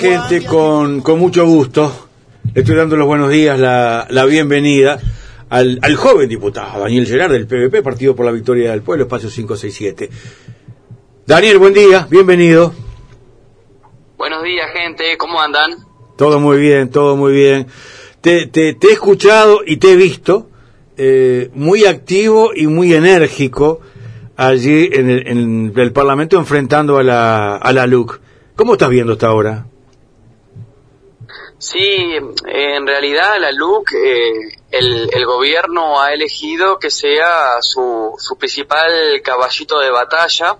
[0.00, 2.08] Gente, con, con mucho gusto,
[2.54, 4.98] le estoy dando los buenos días, la, la bienvenida
[5.50, 9.28] al, al joven diputado Daniel Gerard del PVP, Partido por la Victoria del Pueblo, espacio
[9.28, 10.08] 567.
[11.26, 12.72] Daniel, buen día, bienvenido.
[14.16, 15.72] Buenos días, gente, ¿cómo andan?
[16.16, 17.66] Todo muy bien, todo muy bien.
[18.22, 20.48] Te, te, te he escuchado y te he visto
[20.96, 23.82] eh, muy activo y muy enérgico
[24.34, 28.18] allí en el, en el Parlamento enfrentando a la, a la LUC.
[28.56, 29.66] ¿Cómo estás viendo hasta ahora?
[31.60, 32.16] Sí,
[32.46, 39.20] en realidad la LUC, eh, el, el, gobierno ha elegido que sea su, su principal
[39.22, 40.56] caballito de batalla.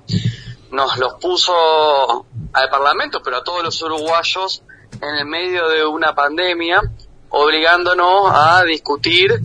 [0.71, 4.63] Nos los puso al Parlamento, pero a todos los uruguayos
[5.01, 6.83] en el medio de una pandemia,
[7.31, 9.41] obligándonos a discutir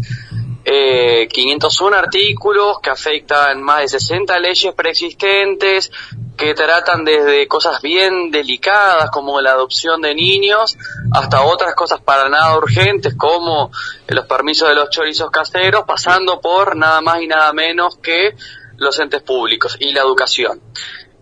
[0.66, 5.90] eh, 501 artículos que afectan más de 60 leyes preexistentes,
[6.38, 10.78] que tratan desde cosas bien delicadas como la adopción de niños
[11.12, 13.72] hasta otras cosas para nada urgentes como
[14.08, 18.36] los permisos de los chorizos caseros, pasando por nada más y nada menos que
[18.78, 20.62] los entes públicos y la educación.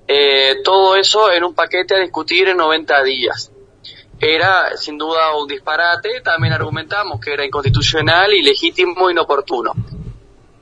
[0.07, 3.51] Eh, todo eso en un paquete a discutir en 90 días
[4.19, 9.73] era sin duda un disparate, también argumentamos que era inconstitucional, ilegítimo, inoportuno.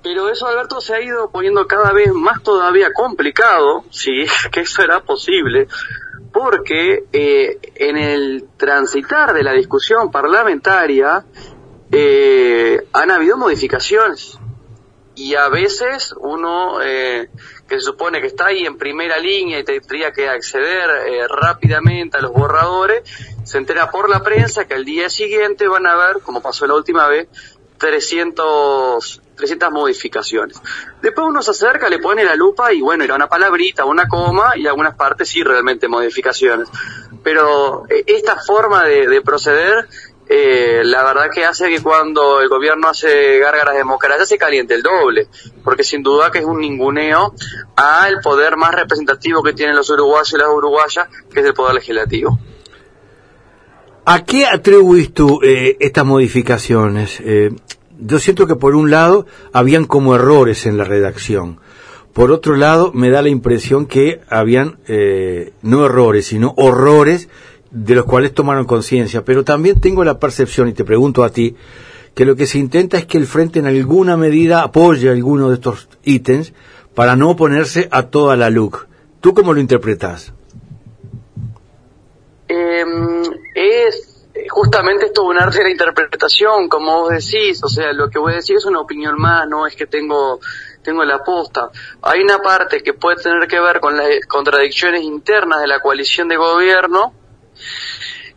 [0.04, 4.62] Pero eso, Alberto, se ha ido poniendo cada vez más todavía complicado, si es que
[4.62, 5.68] eso era posible,
[6.34, 11.26] porque eh, en el transitar de la discusión parlamentaria
[11.92, 14.38] eh, han habido modificaciones.
[15.14, 17.30] Y a veces uno eh,
[17.68, 22.18] que se supone que está ahí en primera línea y tendría que acceder eh, rápidamente
[22.18, 23.04] a los borradores,
[23.44, 26.76] se entera por la prensa que al día siguiente van a ver, como pasó la
[26.76, 27.28] última vez,
[27.82, 30.62] 300, 300 modificaciones.
[31.02, 34.54] Después uno se acerca, le pone la lupa y bueno, era una palabrita, una coma
[34.56, 36.70] y algunas partes sí realmente modificaciones.
[37.24, 39.88] Pero eh, esta forma de, de proceder
[40.30, 44.76] eh, la verdad que hace que cuando el gobierno hace gárgaras de democracia se caliente
[44.76, 45.28] el doble,
[45.64, 47.34] porque sin duda que es un ninguneo
[47.76, 51.74] al poder más representativo que tienen los uruguayos y las uruguayas, que es el poder
[51.74, 52.38] legislativo.
[54.04, 57.20] ¿A qué atribuís tú eh, estas modificaciones?
[57.24, 57.52] Eh,
[58.00, 61.60] yo siento que por un lado habían como errores en la redacción.
[62.12, 67.30] Por otro lado, me da la impresión que habían eh, no errores, sino horrores
[67.70, 69.24] de los cuales tomaron conciencia.
[69.24, 71.56] Pero también tengo la percepción, y te pregunto a ti,
[72.16, 75.56] que lo que se intenta es que el Frente en alguna medida apoye alguno de
[75.56, 76.54] estos ítems
[76.96, 78.88] para no oponerse a toda la LUC.
[79.22, 80.34] ¿Tú cómo lo interpretas?
[82.54, 82.84] Eh,
[83.56, 88.20] es justamente esto un arte de la interpretación, como vos decís, o sea, lo que
[88.20, 90.40] voy a decir es una opinión más, no es que tengo
[90.84, 91.70] tengo la aposta.
[92.02, 96.28] Hay una parte que puede tener que ver con las contradicciones internas de la coalición
[96.28, 97.14] de gobierno,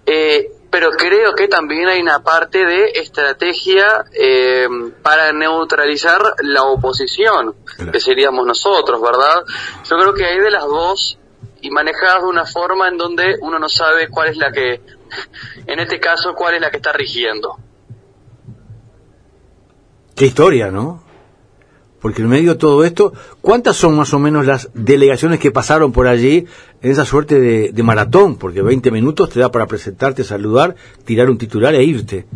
[0.07, 4.69] eh, pero creo que también hay una parte de estrategia eh,
[5.03, 7.55] para neutralizar la oposición,
[7.93, 9.43] que seríamos nosotros, ¿verdad?
[9.89, 11.19] Yo creo que hay de las dos
[11.65, 14.83] y manejadas de una forma en donde uno no sabe cuál es la que,
[15.67, 17.57] en este caso, cuál es la que está rigiendo.
[20.15, 21.03] Qué historia, ¿no?
[22.01, 25.91] Porque en medio de todo esto, ¿cuántas son más o menos las delegaciones que pasaron
[25.91, 26.47] por allí
[26.83, 28.37] en esa suerte de, de maratón?
[28.37, 30.77] Porque 20 minutos te da para presentarte, saludar,
[31.07, 32.27] tirar un titular e irte.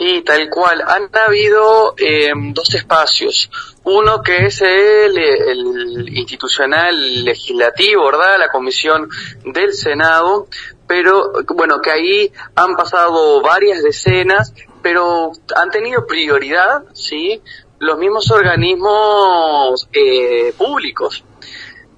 [0.00, 0.82] Sí, tal cual.
[0.86, 3.50] Han habido eh, dos espacios.
[3.84, 8.38] Uno que es el, el, institucional legislativo, ¿verdad?
[8.38, 9.10] La comisión
[9.44, 10.46] del Senado,
[10.86, 17.42] pero bueno, que ahí han pasado varias decenas, pero han tenido prioridad, ¿sí?
[17.78, 21.24] Los mismos organismos eh, públicos.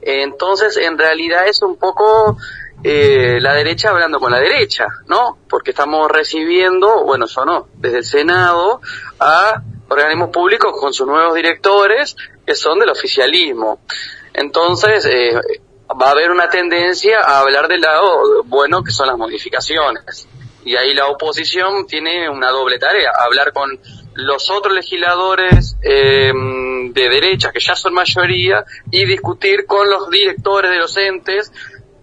[0.00, 2.36] Entonces, en realidad es un poco
[2.84, 5.38] eh, la derecha hablando con la derecha, ¿no?
[5.48, 8.80] Porque estamos recibiendo, bueno, eso no, desde el Senado
[9.20, 13.80] a organismos públicos con sus nuevos directores que son del oficialismo.
[14.34, 15.32] Entonces, eh,
[16.00, 20.28] va a haber una tendencia a hablar del lado bueno que son las modificaciones.
[20.64, 23.78] Y ahí la oposición tiene una doble tarea, hablar con
[24.14, 26.32] los otros legisladores eh,
[26.90, 31.52] de derecha, que ya son mayoría, y discutir con los directores de los entes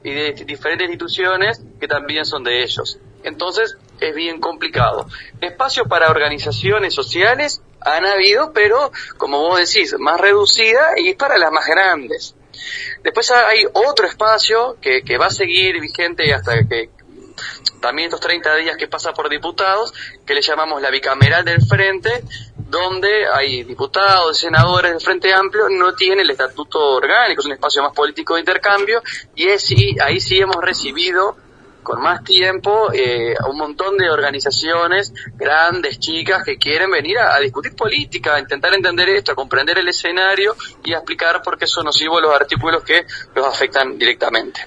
[0.04, 3.00] y de diferentes instituciones que también son de ellos.
[3.24, 5.07] Entonces es bien complicado.
[5.42, 11.51] Espacio para organizaciones sociales han habido, pero como vos decís, más reducida y para las
[11.51, 12.36] más grandes.
[13.04, 16.90] Después hay otro espacio que, que va a seguir vigente hasta que
[17.80, 19.94] también estos 30 días que pasa por diputados,
[20.25, 22.24] que le llamamos la bicameral del Frente,
[22.69, 27.81] donde hay diputados, senadores del Frente Amplio, no tiene el estatuto orgánico, es un espacio
[27.81, 29.01] más político de intercambio,
[29.36, 31.36] y ahí sí hemos recibido
[31.81, 37.75] con más tiempo eh, un montón de organizaciones grandes, chicas, que quieren venir a, discutir
[37.75, 41.86] política, a intentar entender esto, a comprender el escenario y a explicar por qué son
[41.86, 43.06] nocivos los artículos que
[43.36, 44.62] los afectan directamente.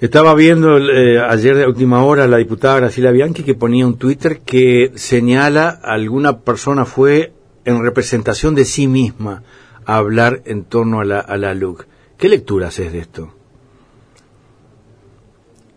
[0.00, 4.40] Estaba viendo eh, ayer de última hora la diputada Graciela Bianchi que ponía un Twitter
[4.40, 7.34] que señala alguna persona fue
[7.64, 9.42] en representación de sí misma
[9.84, 11.86] a hablar en torno a la, a la LUC.
[12.16, 13.34] ¿Qué lectura haces de esto?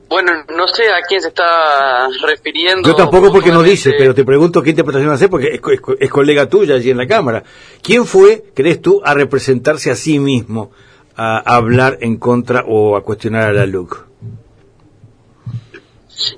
[0.09, 2.87] Bueno, no sé a quién se está refiriendo.
[2.87, 5.59] Yo tampoco porque no dice, pero te pregunto qué interpretación hace porque
[5.99, 7.43] es, colega tuya allí en la Cámara.
[7.81, 10.71] ¿Quién fue, crees tú, a representarse a sí mismo,
[11.15, 14.05] a, hablar en contra o a cuestionar a la LUC?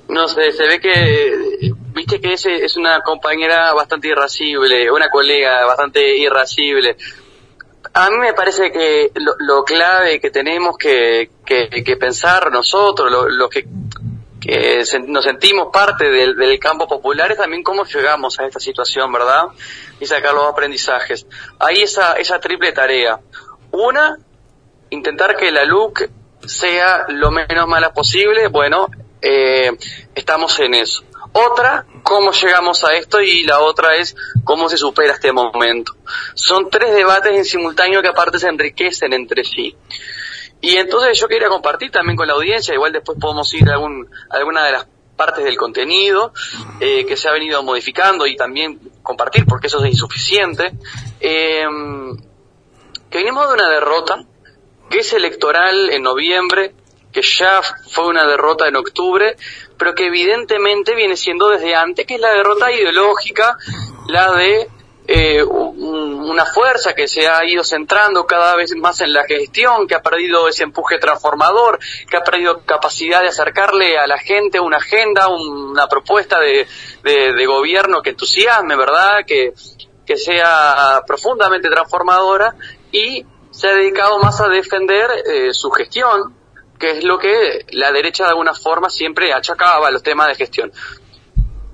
[0.08, 5.64] No sé, se ve que, viste que ese es una compañera bastante irascible, una colega
[5.66, 6.96] bastante irascible.
[7.94, 13.48] A mí me parece que lo, clave que tenemos que, que, pensar nosotros, los lo
[13.48, 13.66] que,
[14.40, 19.12] que nos sentimos parte del, del, campo popular, es también cómo llegamos a esta situación,
[19.12, 19.46] ¿verdad?
[20.00, 21.26] Y sacar los aprendizajes.
[21.60, 23.20] Hay esa, esa triple tarea.
[23.70, 24.18] Una,
[24.90, 26.08] intentar que la LUC
[26.46, 28.48] sea lo menos mala posible.
[28.48, 28.88] Bueno,
[29.22, 29.70] eh,
[30.14, 31.04] estamos en eso.
[31.32, 35.94] Otra, cómo llegamos a esto y la otra es cómo se supera este momento.
[36.34, 39.76] Son tres debates en simultáneo que aparte se enriquecen entre sí.
[40.60, 44.08] Y entonces yo quería compartir también con la audiencia, igual después podemos ir a, algún,
[44.30, 44.86] alguna de las
[45.16, 46.32] partes del contenido
[46.80, 50.72] eh, que se ha venido modificando y también compartir porque eso es insuficiente,
[51.20, 51.66] eh,
[53.10, 54.24] que venimos de una derrota
[54.90, 56.74] que es electoral en noviembre,
[57.12, 57.60] que ya
[57.90, 59.36] fue una derrota en octubre,
[59.76, 63.56] pero que evidentemente viene siendo desde antes, que es la derrota ideológica,
[64.08, 64.68] la de
[65.10, 69.94] eh, una fuerza que se ha ido centrando cada vez más en la gestión, que
[69.94, 71.78] ha perdido ese empuje transformador,
[72.10, 76.66] que ha perdido capacidad de acercarle a la gente una agenda, una propuesta de,
[77.02, 79.24] de, gobierno que entusiasme, ¿verdad?
[79.26, 79.54] Que,
[80.04, 82.54] que sea profundamente transformadora
[82.92, 86.34] y se ha dedicado más a defender eh, su gestión,
[86.78, 90.72] que es lo que la derecha de alguna forma siempre achacaba los temas de gestión.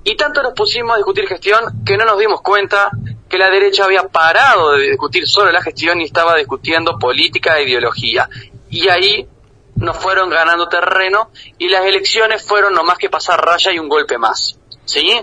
[0.03, 2.91] Y tanto nos pusimos a discutir gestión que no nos dimos cuenta
[3.27, 7.63] que la derecha había parado de discutir solo la gestión y estaba discutiendo política e
[7.63, 8.29] ideología.
[8.69, 9.27] Y ahí
[9.75, 13.89] nos fueron ganando terreno y las elecciones fueron no más que pasar raya y un
[13.89, 14.57] golpe más.
[14.85, 15.21] ¿Sí?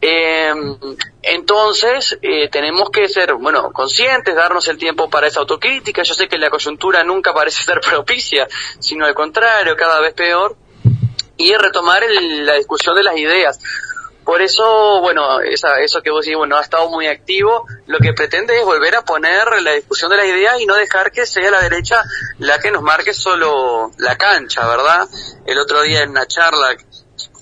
[0.00, 0.52] Eh,
[1.22, 6.02] entonces, eh, tenemos que ser, bueno, conscientes, darnos el tiempo para esa autocrítica.
[6.02, 8.46] Yo sé que la coyuntura nunca parece ser propicia,
[8.78, 10.56] sino al contrario, cada vez peor.
[11.36, 13.58] Y retomar la discusión de las ideas.
[14.24, 17.66] Por eso, bueno, esa, eso que vos decís, bueno, ha estado muy activo.
[17.86, 21.12] Lo que pretende es volver a poner la discusión de las ideas y no dejar
[21.12, 22.02] que sea la derecha
[22.38, 25.06] la que nos marque solo la cancha, ¿verdad?
[25.44, 26.74] El otro día en una charla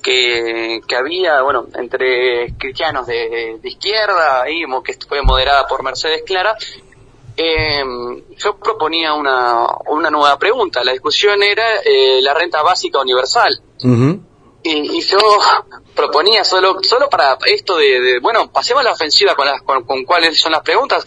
[0.02, 6.22] que, que había, bueno, entre cristianos de, de izquierda, ahí, que fue moderada por Mercedes
[6.26, 6.56] Clara,
[7.36, 7.82] eh,
[8.36, 10.84] yo proponía una, una nueva pregunta.
[10.84, 13.60] La discusión era eh, la renta básica universal.
[14.64, 15.18] y, y, yo
[15.94, 20.04] proponía solo, solo para esto de, bueno, pasemos a la ofensiva con, las, con, con
[20.04, 21.04] cuáles son las preguntas.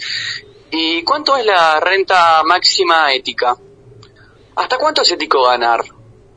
[0.72, 3.56] ¿Y cuánto es la renta máxima ética?
[4.56, 5.84] ¿Hasta cuánto es ético ganar?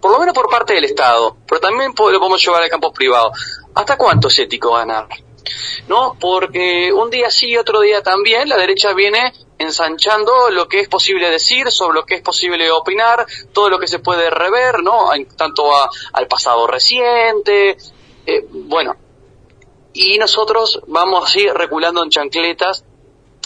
[0.01, 3.33] Por lo menos por parte del Estado, pero también lo podemos llevar al campo privado.
[3.75, 5.09] ¿Hasta cuánto es ético ganar?
[5.89, 6.17] ¿No?
[6.21, 10.89] Porque un día sí y otro día también la derecha viene ensanchando lo que es
[10.89, 15.11] posible decir, sobre lo que es posible opinar, todo lo que se puede rever, ¿no?
[15.37, 15.71] Tanto
[16.13, 17.77] al pasado reciente,
[18.27, 18.97] eh, bueno.
[19.93, 22.85] Y nosotros vamos así reculando en chancletas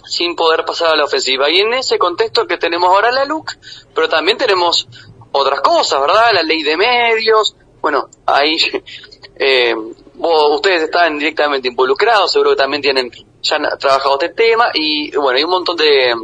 [0.05, 1.49] sin poder pasar a la ofensiva.
[1.51, 3.53] Y en ese contexto que tenemos ahora la LUC,
[3.95, 4.89] pero también tenemos
[5.33, 6.33] otras cosas, ¿verdad?
[6.33, 8.57] La ley de medios, bueno, ahí
[9.37, 9.75] eh,
[10.17, 13.11] ustedes están directamente involucrados, seguro que también tienen,
[13.43, 16.15] ya han trabajado este tema y bueno, hay un montón de,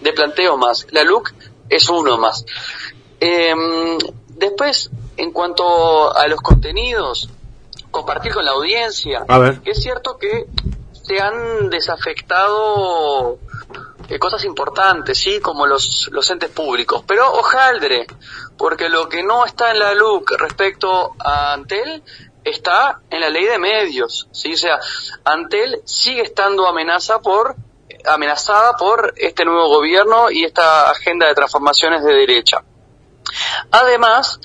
[0.00, 0.86] de planteos más.
[0.90, 1.32] La LUC
[1.68, 2.44] es uno más.
[3.20, 3.98] Em,
[4.28, 7.28] después, en cuanto a los contenidos,
[7.90, 9.60] compartir con la audiencia, a ver.
[9.64, 10.46] es cierto que
[10.92, 13.38] se han desafectado
[14.08, 18.06] eh, cosas importantes, sí, como los, los entes públicos, pero ojaldre,
[18.56, 22.02] porque lo que no está en la LUC respecto a Antel
[22.44, 24.54] está en la ley de medios, ¿sí?
[24.54, 24.78] O sea,
[25.24, 27.56] Antel sigue estando amenaza por,
[28.06, 32.62] amenazada por este nuevo gobierno y esta agenda de transformaciones de derecha.
[33.70, 34.40] Además,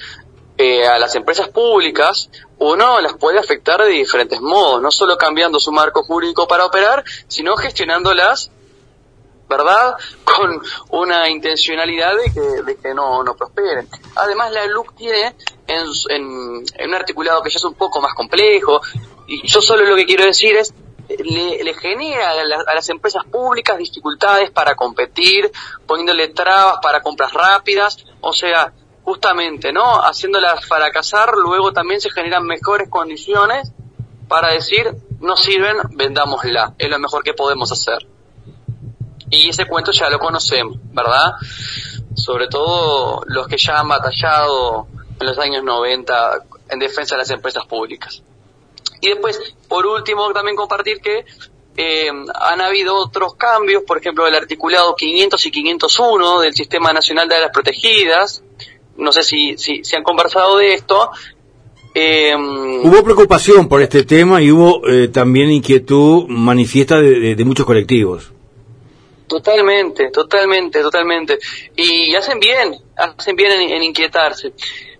[0.58, 5.60] eh, a las empresas públicas uno las puede afectar de diferentes modos, no solo cambiando
[5.60, 8.52] su marco jurídico para operar, sino gestionándolas
[9.52, 9.96] ¿verdad?
[10.24, 13.88] Con una intencionalidad de que, de que no, no prosperen.
[14.16, 15.36] Además, la LUC tiene
[15.68, 18.82] en, en, un articulado que ya es un poco más complejo,
[19.28, 20.74] y yo solo lo que quiero decir es,
[21.08, 25.52] le, le genera a, las empresas públicas dificultades para competir,
[25.86, 30.02] poniéndole trabas para compras rápidas, o sea, justamente, ¿no?
[30.02, 33.72] Haciéndolas fracasar, luego también se generan mejores condiciones
[34.28, 38.08] para decir, no sirven, vendámosla, es lo mejor que podemos hacer.
[39.32, 41.32] Y ese cuento ya lo conocemos, ¿verdad?
[42.14, 44.88] Sobre todo los que ya han batallado
[45.20, 48.22] en los años 90 en defensa de las empresas públicas.
[49.00, 51.26] Y después, por último, también compartir que
[51.78, 57.30] eh, han habido otros cambios, por ejemplo, el articulado 500 y 501 del Sistema Nacional
[57.30, 58.44] de Áreas Protegidas.
[58.98, 61.10] No sé si, si, han conversado de esto.
[61.96, 68.32] Eh, hubo preocupación por este tema y hubo eh, también inquietud manifiesta de muchos colectivos.
[69.32, 71.40] Totalmente, totalmente, totalmente.
[71.78, 74.52] Y hacen bien, hacen bien en, inquietarse.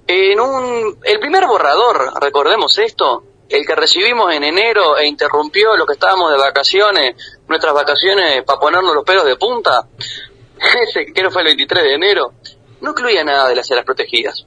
[0.08, 5.86] En un, el primer borrador, recordemos esto, el que recibimos en enero e interrumpió lo
[5.86, 7.16] que estábamos de vacaciones,
[7.50, 9.86] nuestras vacaciones para ponernos los pelos de punta,
[10.82, 12.34] ese que fue el 23 de enero,
[12.80, 14.46] no incluía nada de las áreas protegidas.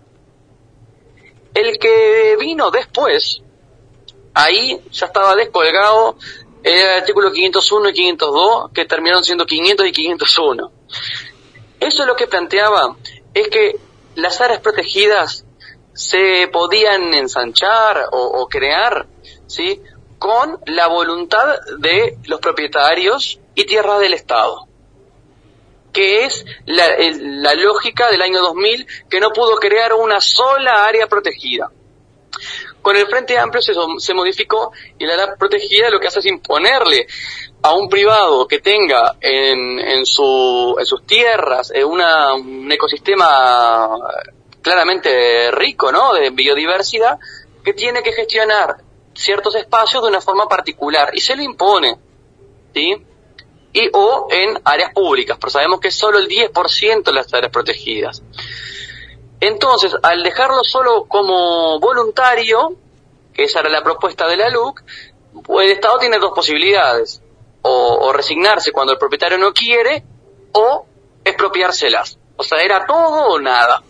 [1.52, 3.42] El que vino después,
[4.32, 6.16] ahí ya estaba descolgado
[6.64, 10.72] el artículo 501 y 502 que terminaron siendo 500 y 501.
[11.78, 12.96] Eso es lo que planteaba,
[13.34, 13.76] es que
[14.14, 15.44] las áreas protegidas
[15.92, 19.06] se podían ensanchar o, crear,
[19.46, 19.80] ¿sí?
[20.18, 21.46] Con la voluntad
[21.78, 24.66] de los propietarios y tierras del Estado
[25.92, 31.06] que es la, la, lógica del año 2000, que no pudo crear una sola área
[31.06, 31.70] protegida.
[32.84, 37.06] Con el Frente Amplio se, modificó y la edad protegida lo que hace es imponerle
[37.62, 43.88] a un privado que tenga en, en, su, en sus tierras eh, una, un ecosistema
[44.60, 46.12] claramente rico, ¿no?
[46.12, 47.18] De biodiversidad,
[47.64, 48.76] que tiene que gestionar
[49.14, 51.96] ciertos espacios de una forma particular y se le impone,
[52.74, 53.02] ¿sí?
[53.72, 57.50] Y o en áreas públicas, pero sabemos que es solo el 10% de las áreas
[57.50, 58.22] protegidas.
[59.46, 62.76] Entonces, al dejarlo solo como voluntario,
[63.34, 64.80] que esa era la propuesta de la LUC,
[65.60, 67.20] el Estado tiene dos posibilidades,
[67.60, 70.02] o, resignarse cuando el propietario no quiere,
[70.52, 70.86] o
[71.22, 72.18] expropiárselas.
[72.36, 73.82] O sea, era todo o nada.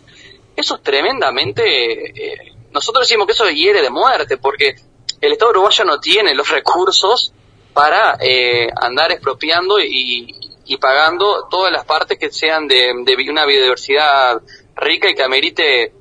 [0.57, 1.63] Eso es tremendamente...
[1.63, 4.75] Eh, nosotros decimos que eso hiere de muerte, porque
[5.21, 7.33] el Estado uruguayo no tiene los recursos
[7.73, 10.35] para eh, andar expropiando y,
[10.81, 12.91] pagando todas las partes que sean de
[13.31, 14.43] una biodiversidad
[14.77, 15.93] rica y que amerite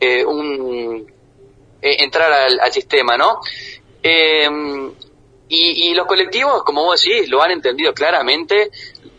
[0.00, 1.06] eh, un
[1.80, 3.40] eh, entrar al, sistema, ¿no?
[4.02, 4.92] Em,
[5.48, 8.70] y, los colectivos, como vos decís, lo han entendido claramente,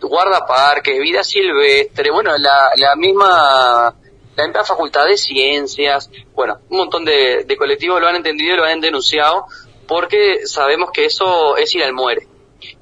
[0.01, 3.96] guardaparques, vida silvestre, bueno, la, la misma
[4.36, 8.58] la misma facultad de ciencias, bueno, un montón de, de colectivos lo han entendido y
[8.58, 9.46] lo han denunciado
[9.88, 12.27] porque sabemos que eso es ir al muere.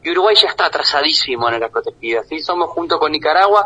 [0.03, 2.39] Y Uruguay ya está atrasadísimo en la protegida, ¿sí?
[2.39, 3.65] Somos junto con Nicaragua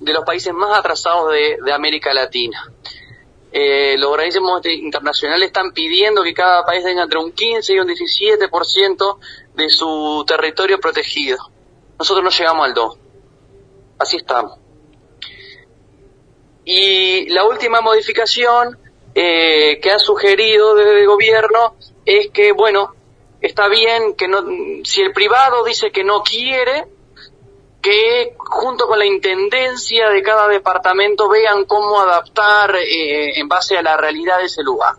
[0.00, 2.72] de los países más atrasados de, América Latina.
[3.52, 7.88] Eh, los organismos internacionales están pidiendo que cada país tenga entre un 15 y un
[7.88, 9.18] 17%
[9.54, 11.38] de su territorio protegido.
[11.98, 12.98] Nosotros no llegamos al 2.
[13.98, 14.58] Así estamos.
[16.64, 18.78] Y la última modificación
[19.14, 21.74] eh, que ha sugerido desde el gobierno
[22.06, 22.94] es que, bueno,
[23.40, 24.44] está bien que no,
[24.84, 26.86] si el privado dice que no quiere,
[27.80, 33.82] que junto con la intendencia de cada departamento vean cómo adaptar eh, en base a
[33.82, 34.96] la realidad de ese lugar.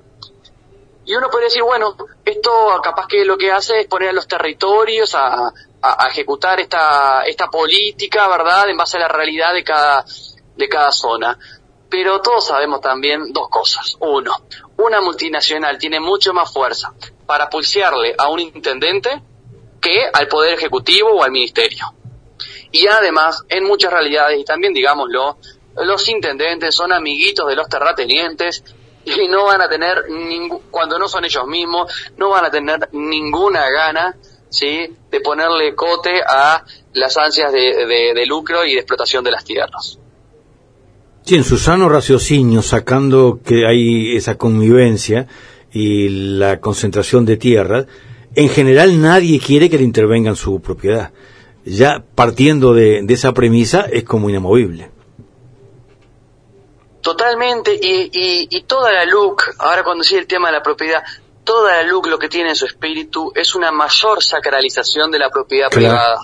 [1.06, 2.52] Y uno puede decir, bueno, esto
[2.84, 5.52] capaz que lo que hace es poner a los territorios a,
[6.10, 10.06] ejecutar esta, esta política, ¿verdad?, en base a la realidad de cada,
[10.56, 11.38] de cada zona.
[11.90, 13.98] Pero todos sabemos también dos cosas.
[14.00, 14.32] Uno,
[14.78, 16.94] una multinacional tiene mucho más fuerza
[17.26, 19.22] para pulsearle a un intendente
[19.82, 21.88] que al Poder Ejecutivo o al Ministerio.
[22.72, 25.38] Y además, en muchas realidades, y también digámoslo,
[25.76, 28.64] los intendentes son amiguitos de los terratenientes
[29.06, 30.04] y no van a tener,
[30.70, 34.16] cuando no son ellos mismos, no van a tener ninguna gana
[34.50, 34.88] ¿sí?
[35.10, 36.64] de ponerle cote a
[36.94, 39.98] las ansias de, lucro y de explotación de las tierras.
[41.24, 45.28] Sí, en su sano raciocinio, sacando que hay esa convivencia
[45.72, 47.86] y la concentración de tierras,
[48.36, 51.12] en general nadie quiere que le intervengan su propiedad
[51.66, 54.92] ya partiendo de, esa premisa es como inamovible.
[57.02, 58.10] Totalmente, y,
[58.50, 61.02] y, toda la LUC, ahora cuando sigue el tema de la propiedad,
[61.44, 65.30] toda la LUC lo que tiene en su espíritu es una mayor sacralización de la
[65.30, 66.20] propiedad privada,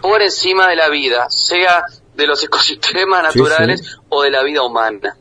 [0.00, 1.84] por encima de la vida, sea
[2.16, 5.16] de los ecosistemas naturales o de la vida humana.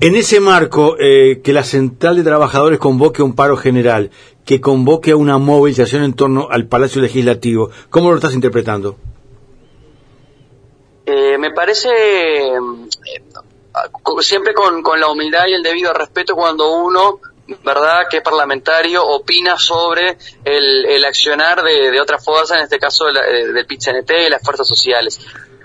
[0.00, 4.12] En ese marco, eh, que la Central de Trabajadores convoque un paro general,
[4.48, 8.96] que convoque a una movilización en torno al Palacio Legislativo, ¿cómo lo estás interpretando?
[11.04, 12.58] Eh, me parece eh,
[14.22, 17.20] siempre con, la humildad y el debido respeto cuando uno
[17.62, 24.10] ¿verdad?, que parlamentario opina sobre el, accionar de, otras fuerzas, en este caso del PIT-CNT
[24.28, 25.20] y las fuerzas sociales.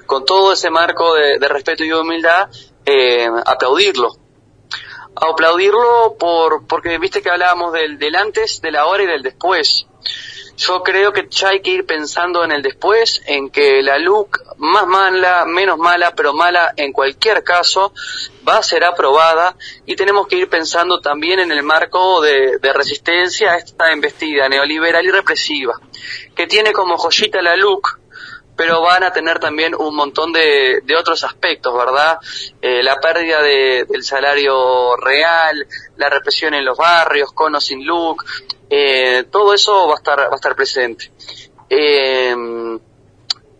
[0.05, 2.49] Con todo ese marco de, respeto y humildad,
[2.85, 4.22] eh, aplaudirlo.
[5.15, 9.85] Aplaudirlo por, porque viste que hablábamos del, del antes, de la hora y del después.
[10.55, 14.39] Yo creo que ya hay que ir pensando en el después, en que la LUC,
[14.57, 17.91] más mala, menos mala, pero mala en cualquier caso,
[18.47, 19.55] va a ser aprobada
[19.87, 25.05] y tenemos que ir pensando también en el marco de, resistencia a esta embestida neoliberal
[25.05, 25.79] y represiva,
[26.35, 27.99] que tiene como joyita la LUC,
[28.55, 32.19] pero van a tener también un montón de, de otros aspectos, ¿verdad?
[32.61, 35.67] Eh, la pérdida de, del salario real,
[35.97, 38.23] la represión en los barrios, con sin look,
[38.69, 41.11] eh, todo eso va a estar, va a estar presente.
[41.69, 42.35] Eh,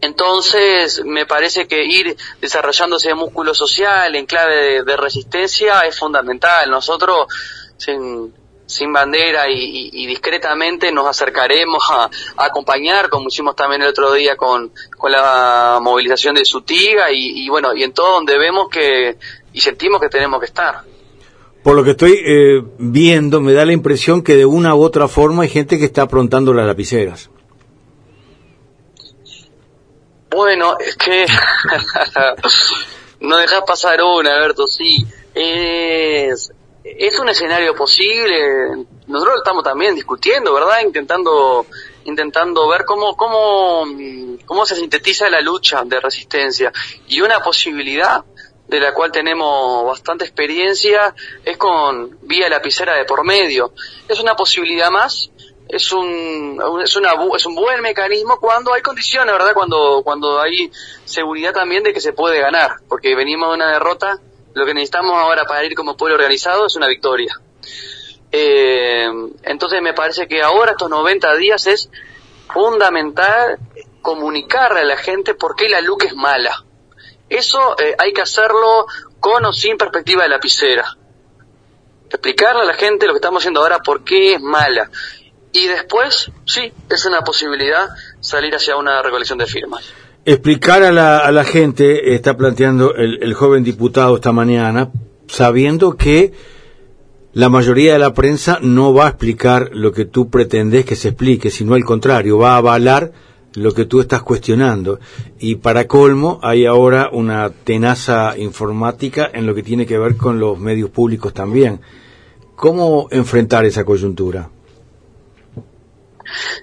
[0.03, 6.69] entonces, me parece que ir desarrollándose ese músculo social en clave de, resistencia es fundamental.
[6.69, 7.27] Nosotros,
[7.77, 8.33] sin,
[8.73, 14.71] sin bandera y, discretamente nos acercaremos a, acompañar, como hicimos también el otro día con,
[14.97, 19.17] con la movilización de Sutiga y, y, bueno, y en todo donde vemos que
[19.53, 20.83] y sentimos que tenemos que estar.
[21.63, 25.07] Por lo que estoy eh, viendo, me da la impresión que de una u otra
[25.07, 27.29] forma hay gente que está aprontando las lapiceras.
[30.29, 31.25] Bueno, es que
[33.21, 35.05] no dejas pasar una, Alberto, sí.
[35.33, 36.51] Es,
[36.83, 38.85] es un escenario posible.
[39.07, 40.81] Nosotros estamos también discutiendo, ¿verdad?
[40.81, 41.65] Intentando
[42.05, 43.85] intentando ver cómo, cómo,
[44.45, 46.71] cómo se sintetiza la lucha de resistencia.
[47.07, 48.23] Y una posibilidad
[48.67, 53.73] de la cual tenemos bastante experiencia es con vía lapicera de por medio.
[54.07, 55.29] Es una posibilidad más
[55.69, 59.53] es un es, una, es un buen mecanismo cuando hay condiciones, ¿verdad?
[59.53, 60.71] Cuando cuando hay
[61.05, 64.19] seguridad también de que se puede ganar, porque venimos de una derrota,
[64.53, 67.39] lo que necesitamos ahora para ir como pueblo organizado es una victoria.
[68.31, 69.07] Eh,
[69.43, 71.89] entonces me parece que ahora estos 90 días es
[72.51, 73.59] fundamental
[74.01, 76.63] comunicarle a la gente por qué la LUC es mala.
[77.29, 78.85] Eso eh, hay que hacerlo
[79.19, 80.97] con o sin perspectiva de lapicera.
[82.09, 84.89] Explicarle a la gente lo que estamos haciendo ahora por qué es mala.
[85.51, 87.89] Y después, sí, es una posibilidad
[88.19, 89.83] salir hacia una recolección de firmas.
[90.25, 94.89] Explicar a la, a la gente, está planteando el, el joven diputado esta mañana,
[95.27, 96.31] sabiendo que
[97.33, 101.09] la mayoría de la prensa no va a explicar lo que tú pretendes que se
[101.09, 103.12] explique, sino al contrario, va a avalar
[103.55, 104.99] lo que tú estás cuestionando.
[105.39, 110.39] Y para colmo, hay ahora una tenaza informática en lo que tiene que ver con
[110.39, 111.81] los medios públicos también.
[112.55, 114.49] ¿Cómo enfrentar esa coyuntura?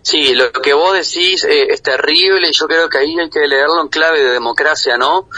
[0.02, 3.46] Sí, lo que vos decís eh, es terrible y yo creo que ahí hay que
[3.46, 5.28] leerlo en clave de democracia, ¿no?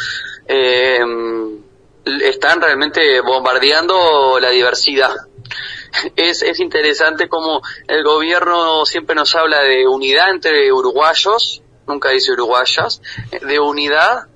[0.47, 1.01] Eh,
[2.23, 5.15] están realmente bombardeando la diversidad.
[6.17, 12.33] Es, es interesante como el gobierno siempre nos habla de unidad entre uruguayos, nunca dice
[12.33, 14.27] uruguayas, de unidad,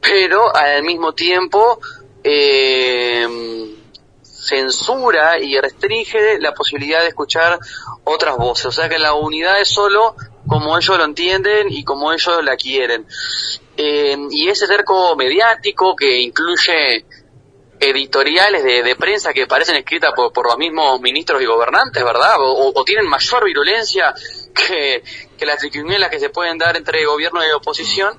[0.00, 1.78] pero al mismo tiempo
[2.24, 3.26] eh,
[4.46, 7.58] censura y restringe la posibilidad de escuchar
[8.04, 8.66] otras voces.
[8.66, 10.14] O sea que la unidad es solo
[10.46, 13.06] como ellos lo entienden y como ellos la quieren.
[13.76, 17.04] Eh, y ese cerco mediático que incluye
[17.80, 22.36] editoriales de, prensa que parecen escritas por, los mismos ministros y gobernantes, ¿verdad?
[22.38, 24.14] O, tienen mayor virulencia
[24.54, 25.02] que,
[25.44, 28.18] las triquiñuelas que se pueden dar entre gobierno y oposición,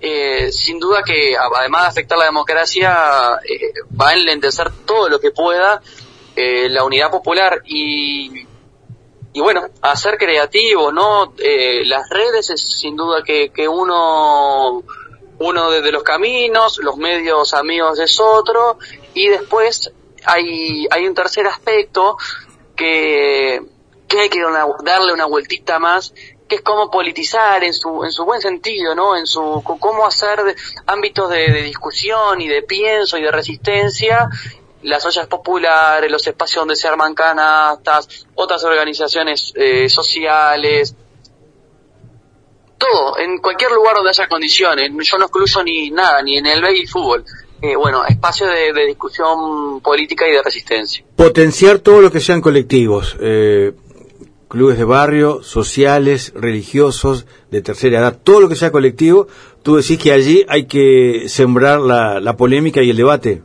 [0.00, 5.20] eh, sin duda que además de afectar la democracia, eh, va a enlentecer todo lo
[5.20, 5.80] que pueda
[6.34, 8.46] eh, la unidad popular y,
[9.32, 11.34] y bueno, a ser creativo, ¿no?
[11.84, 14.82] las redes es sin duda que, que uno
[15.38, 18.78] uno de los caminos, los medios amigos es otro,
[19.14, 19.92] y después
[20.24, 22.16] hay, hay un tercer aspecto
[22.74, 23.62] que,
[24.08, 24.40] que hay que
[24.82, 26.12] darle una vueltita más,
[26.48, 29.16] que es cómo politizar en su, en su buen sentido, ¿no?
[29.16, 34.28] En su, cómo hacer ámbitos de, discusión y de pienso y de resistencia
[34.80, 40.94] las ollas populares, los espacios donde se arman canastas, otras organizaciones eh, sociales,
[42.78, 44.90] todo, en cualquier lugar donde haya condiciones.
[45.02, 47.24] Yo no excluyo ni nada, ni en el baby fútbol.
[47.60, 51.04] eh, bueno, espacios de, discusión política y de resistencia.
[51.16, 53.72] Potenciar todo lo que sean colectivos, eh,
[54.48, 59.26] clubes de barrio, sociales, religiosos, de tercera edad, todo lo que sea colectivo,
[59.62, 63.42] tú decís que allí hay que sembrar la, polémica y el debate.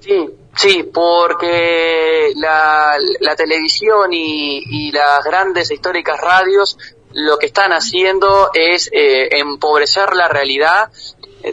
[0.00, 6.78] Sí, sí, porque la, televisión y, y, las grandes históricas radios
[7.14, 10.90] lo que están haciendo es eh, empobrecer la realidad,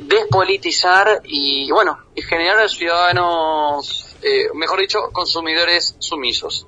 [0.01, 6.67] despolitizar y, bueno, y generar a ciudadanos, eh, mejor dicho, consumidores sumisos.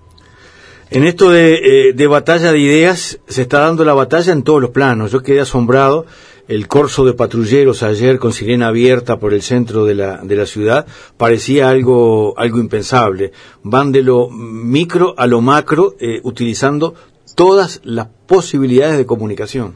[0.89, 4.62] En esto de, eh, de, batalla de ideas, se está dando la batalla en todos
[4.62, 5.12] los planos.
[5.12, 6.06] Yo quedé asombrado.
[6.49, 10.45] El corso de patrulleros ayer con sirena abierta por el centro de la, de la
[10.45, 13.32] ciudad parecía algo, algo impensable.
[13.63, 16.93] Van de lo micro a lo macro, eh, utilizando
[17.41, 19.75] todas las posibilidades de comunicación.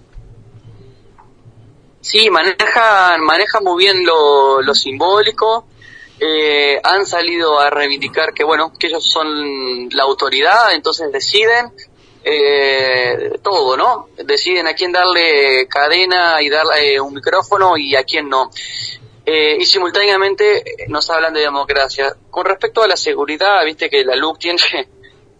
[1.99, 5.65] Sí, manejan, maneja muy bien lo, lo simbólico,
[6.19, 11.73] eh, han salido a reivindicar que bueno que ellos son la autoridad entonces deciden
[12.23, 18.29] eh, todo no deciden a quién darle cadena y darle un micrófono y a quién
[18.29, 18.51] no.
[19.25, 22.15] Eh, y simultáneamente nos hablan de democracia.
[22.29, 24.59] Con respecto a la seguridad viste que la LUC tiene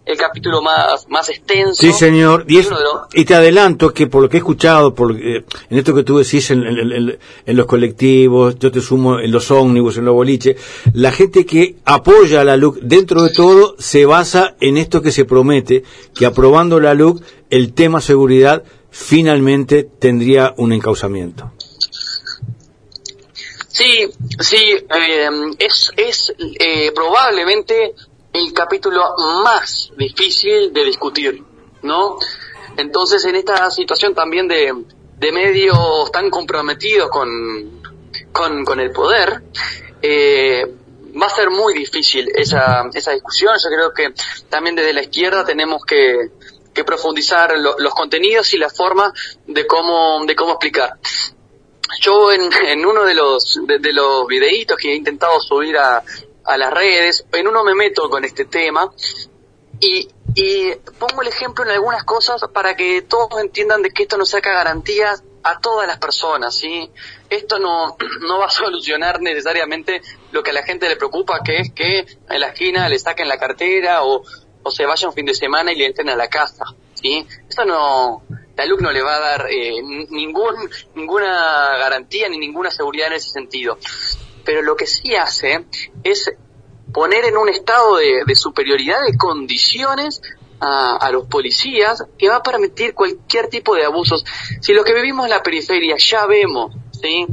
[0.06, 1.82] el capítulo más, más extenso.
[1.82, 2.46] Sí, señor.
[2.48, 6.18] Y, te adelanto que por lo que he escuchado, por, eh, en esto que tú
[6.18, 10.56] decís en, en, los colectivos, yo te sumo en los ómnibus, en los boliches,
[10.94, 15.10] la gente que apoya a la LUC, dentro de todo, se basa en esto que
[15.10, 15.82] se promete,
[16.14, 21.50] que aprobando la LUC, el tema seguridad finalmente tendría un encauzamiento.
[23.68, 24.08] Sí,
[24.40, 27.94] sí, eh, es, es eh, probablemente
[28.36, 31.42] el capítulo más difícil de discutir,
[31.82, 32.18] ¿no?
[32.76, 34.74] Entonces, en esta situación también de,
[35.18, 37.82] de medios tan comprometidos con,
[38.32, 39.42] con, el poder,
[40.02, 40.66] eh,
[41.20, 43.54] va a ser muy difícil esa, esa discusión.
[43.62, 44.12] Yo creo que
[44.50, 46.30] también desde la izquierda tenemos que,
[46.74, 49.12] que profundizar los contenidos y la forma
[49.46, 50.98] de cómo, de cómo explicar.
[52.02, 56.02] Yo en, en uno de los, de, de los videitos que he intentado subir a,
[56.46, 58.90] a las redes, en uno me meto con este tema
[59.80, 64.16] y, y pongo el ejemplo en algunas cosas para que todos entiendan de que esto
[64.16, 66.90] no saca garantías a todas las personas, ¿sí?
[67.30, 71.58] Esto no, no va a solucionar necesariamente lo que a la gente le preocupa, que
[71.58, 74.22] es que en la esquina le saquen la cartera o,
[74.62, 77.26] o se vaya un fin de semana y le entren a la casa, ¿sí?
[77.48, 78.22] Esto no,
[78.56, 80.54] la LUC no le va a dar eh, ningún,
[80.94, 83.78] ninguna garantía ni ninguna seguridad en ese sentido
[84.46, 85.66] pero lo que sí hace
[86.04, 86.30] es
[86.94, 90.22] poner en un estado de, superioridad de condiciones
[90.60, 94.24] a, los policías que va a permitir cualquier tipo de abusos.
[94.62, 97.26] Si lo que vivimos en la periferia ya vemos, ¿sí?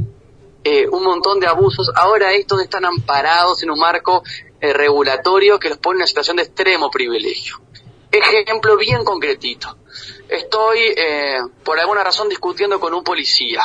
[0.64, 4.22] Eh, un montón de abusos, ahora estos están amparados en un marco
[4.60, 7.60] eh, regulatorio que los pone en una situación de extremo privilegio.
[8.10, 9.76] Ejemplo bien concretito.
[10.28, 13.62] Estoy, eh, por alguna razón, discutiendo con un policía.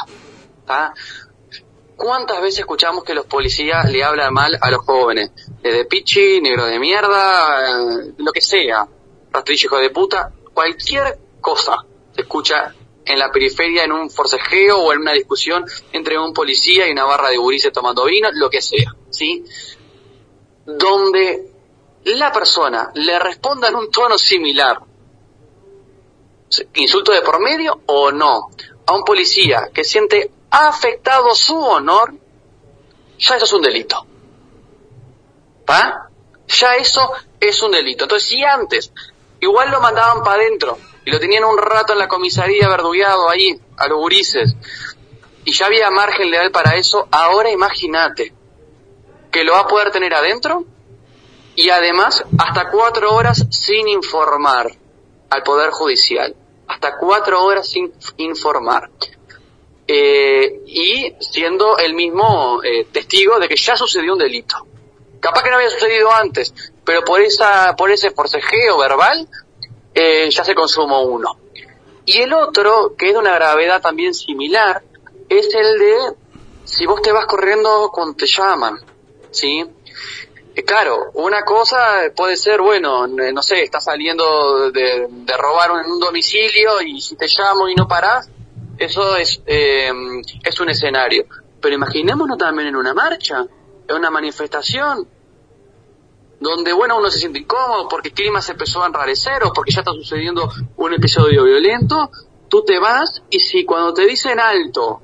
[2.00, 5.32] ¿Cuántas veces escuchamos que los policías le hablan mal a los jóvenes?
[5.62, 8.88] Desde pichi, negro de mierda, eh, lo que sea,
[9.30, 11.76] rastrillo hijo de puta, cualquier cosa
[12.16, 16.88] se escucha en la periferia en un forcejeo o en una discusión entre un policía
[16.88, 19.44] y una barra de gurises tomando vino, lo que sea, ¿sí?
[20.66, 21.52] Donde
[22.06, 24.80] la persona le responda en un tono similar,
[26.76, 28.52] insulto de por medio o no,
[28.86, 32.14] a un policía que siente ha afectado su honor,
[33.18, 34.06] ya eso es un delito.
[35.70, 36.10] ¿Va?
[36.48, 38.06] Ya eso es un delito.
[38.06, 38.92] Entonces, si antes
[39.40, 43.60] igual lo mandaban para adentro y lo tenían un rato en la comisaría verdugueado ahí,
[43.78, 44.56] a los gurises,
[45.46, 48.34] y ya había margen legal para eso, ahora imagínate
[49.32, 50.66] que lo va a poder tener adentro
[51.56, 54.72] y además hasta cuatro horas sin informar
[55.30, 56.36] al Poder Judicial.
[56.68, 58.90] Hasta cuatro horas sin informar
[59.92, 64.56] eh, y siendo el mismo eh, testigo de que ya sucedió un delito.
[65.20, 66.54] Capaz que no había sucedido antes,
[66.86, 69.28] pero por esa, por ese forcejeo verbal,
[69.96, 71.40] eh, ya se consumó uno.
[72.06, 74.84] Y el otro, que es de una gravedad también similar,
[75.28, 75.96] es el de
[76.66, 78.80] si vos te vas corriendo cuando te llaman,
[79.32, 79.66] ¿sí?
[80.54, 85.94] Eh, claro, una cosa puede ser, bueno, no sé, estás saliendo de, de robar un,
[85.94, 88.30] un domicilio y si te llamo y no parás,
[88.80, 89.92] eso es, eh,
[90.44, 91.26] es un escenario.
[91.62, 93.46] Pero imaginémonos también en una marcha,
[93.88, 95.08] en una manifestación,
[96.40, 99.72] donde, bueno, uno se siente incómodo porque el clima se empezó a enrarecer o porque
[99.72, 102.10] ya está sucediendo un episodio violento,
[102.48, 105.02] tú te vas y si cuando te dicen alto,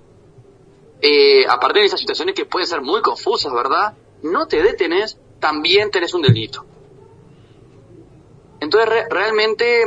[1.02, 3.94] eh, aparte de esas situaciones que pueden ser muy confusas, ¿verdad?
[4.24, 6.66] No te detenés, también tenés un delito.
[8.62, 9.86] Entonces, realmente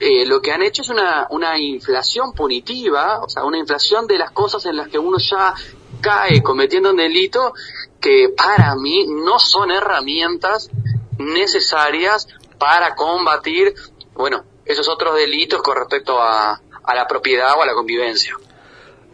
[0.00, 4.18] eh, lo que han hecho es una, una inflación punitiva, o sea, una inflación de
[4.18, 5.54] las cosas en las que uno ya
[6.00, 7.54] cae cometiendo un delito
[8.00, 10.70] que para mí no son herramientas
[11.18, 13.74] necesarias para combatir,
[14.14, 18.36] bueno, esos otros delitos con respecto a, a la propiedad o a la convivencia.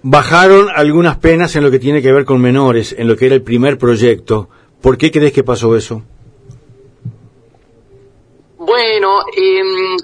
[0.02, 3.34] Bajaron algunas penas en lo que tiene que ver con menores, en lo que era
[3.34, 4.48] el primer proyecto.
[4.80, 6.02] ¿Por qué crees que pasó eso?
[8.70, 9.96] Bueno, eh,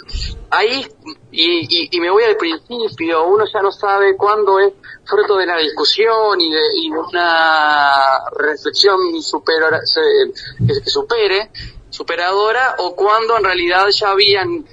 [0.51, 0.85] ahí,
[1.31, 4.73] y, me voy al principio, uno ya no sabe cuándo es
[5.05, 9.71] fruto de la discusión y de, una reflexión supera,
[10.67, 11.53] que supere,
[11.91, 14.67] superadora, o cuando en realidad ya habían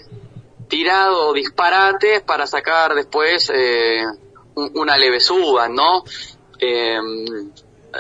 [0.68, 4.08] tirado disparates para sacar después eh,
[4.56, 6.04] una leve suba, ¿no?
[6.58, 6.98] Eh,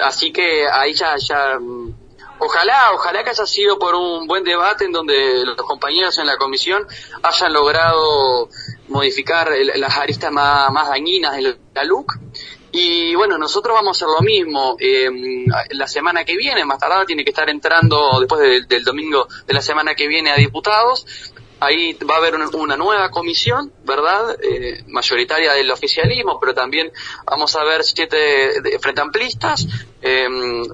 [0.04, 1.60] así que ahí ya, ya
[2.46, 6.36] Ojalá, ojalá que haya sido por un buen debate en donde los compañeros en la
[6.36, 6.86] comisión
[7.22, 8.50] hayan logrado
[8.90, 12.20] modificar las aristas más, dañinas de la LUC.
[12.74, 14.76] Y bueno, nosotros vamos a hacer lo mismo.
[14.80, 19.54] Em, la semana que viene, más tarde, tiene que estar entrando, después del, domingo de
[19.54, 21.06] la semana que viene, a diputados.
[21.62, 24.38] Ahí va a haber una, nueva comisión, ¿verdad?
[24.42, 26.92] Eh, mayoritaria del oficialismo, pero también
[27.26, 29.66] vamos a ver siete de, frente amplistas.
[30.02, 30.66] Em,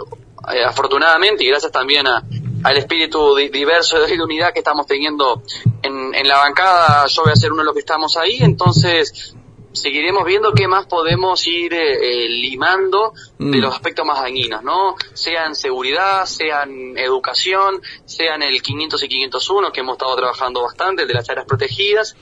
[0.52, 5.42] eh, afortunadamente y gracias también al espíritu diverso de unidad que estamos teniendo
[5.82, 9.34] en, en la bancada, yo voy a ser uno de los que estamos ahí, entonces
[9.72, 13.62] seguiremos viendo qué más podemos ir eh, eh, limando de mm.
[13.62, 14.96] los aspectos más dañinos, ¿no?
[15.14, 21.14] Sean seguridad, sean educación, sean el 500 y 501 que hemos estado trabajando bastante, de
[21.14, 22.16] las áreas protegidas.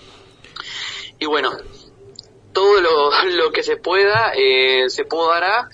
[1.20, 1.52] Y bueno,
[2.54, 5.70] todo lo, lo que se pueda eh, se podrá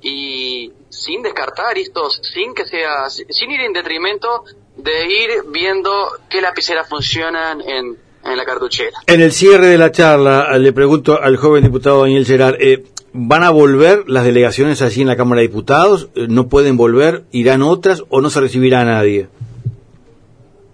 [0.00, 4.44] y sin descartar estos, sin que sea, sin ir en detrimento
[4.76, 5.90] de ir viendo
[6.28, 8.98] qué lapiceras funcionan en, en la cartuchera.
[9.06, 13.44] En el cierre de la charla, le pregunto al joven diputado Daniel Gerard, eh, ¿van
[13.44, 16.08] a volver las delegaciones allí en la Cámara de Diputados?
[16.14, 17.24] Eh, ¿No pueden volver?
[17.32, 19.28] ¿Irán otras o no se recibirá a nadie?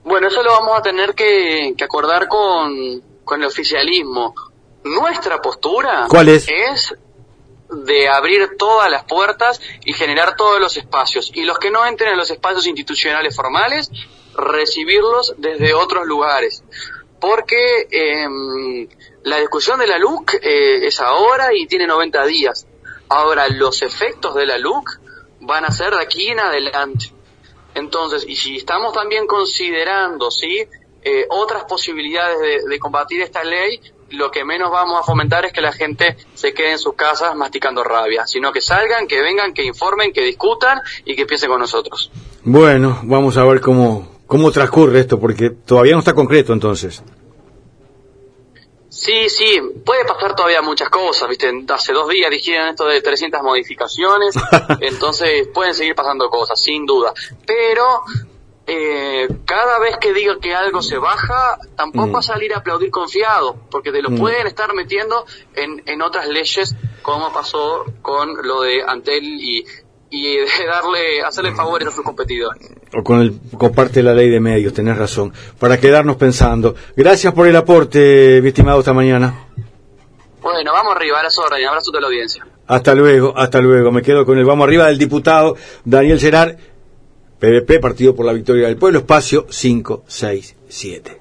[0.04, 4.34] Bueno, eso lo vamos a tener que, que acordar con, con el oficialismo.
[4.84, 6.46] Nuestra postura ¿Cuál es?
[6.46, 6.94] es
[7.70, 11.30] de abrir todas las puertas y generar todos los espacios.
[11.34, 13.90] Y los que no entren en los espacios institucionales formales,
[14.36, 16.62] recibirlos desde otros lugares.
[17.20, 18.88] Porque em,
[19.22, 22.66] la discusión de la LUC eh, es ahora y tiene 90 días.
[23.08, 25.00] Ahora, los efectos de la LUC
[25.40, 27.12] van a ser de aquí en adelante.
[27.74, 30.66] Entonces, y si estamos también considerando, ¿sí?
[31.02, 33.80] Eh, otras posibilidades de combatir esta ley,
[34.14, 37.34] lo que menos vamos a fomentar es que la gente se quede en sus casas
[37.36, 41.60] masticando rabia, sino que salgan, que vengan, que informen, que discutan y que piensen con
[41.60, 42.10] nosotros.
[42.42, 47.02] Bueno, vamos a ver cómo, cómo transcurre esto, porque todavía no está concreto entonces.
[48.88, 51.52] Sí, sí, puede pasar todavía muchas cosas, ¿viste?
[51.68, 54.34] Hace dos días dijeron esto de 300 modificaciones,
[54.80, 57.12] entonces pueden seguir pasando cosas, sin duda.
[57.44, 58.02] Pero
[58.66, 62.14] eh, cada vez que diga que algo se baja, tampoco mm.
[62.14, 64.18] va a salir a aplaudir confiado, porque te lo mm.
[64.18, 69.64] pueden estar metiendo en, en otras leyes, como pasó con lo de Antel y,
[70.10, 72.70] y de darle, hacerle favores a sus competidores.
[72.96, 76.74] O con el comparte la ley de medios, tenés razón, para quedarnos pensando.
[76.96, 79.48] Gracias por el aporte, mi estimado, esta mañana.
[80.40, 82.46] Bueno, vamos arriba, a las horas y abrazo a la audiencia.
[82.66, 83.90] Hasta luego, hasta luego.
[83.90, 86.56] Me quedo con el vamos arriba del diputado Daniel Gerard.
[87.44, 91.20] PVP, Partido por la Victoria del Pueblo, espacio 567.